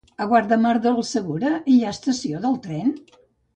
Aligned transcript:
A 0.23 0.25
Guardamar 0.29 0.71
del 0.85 0.97
Segura 1.09 1.53
hi 1.75 1.77
ha 1.83 1.93
estació 1.99 2.43
de 2.49 2.55
tren? 2.67 2.93